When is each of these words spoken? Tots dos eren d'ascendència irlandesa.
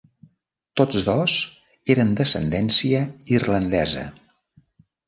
Tots 0.79 1.05
dos 1.09 1.35
eren 1.97 2.17
d'ascendència 2.21 3.07
irlandesa. 3.39 4.09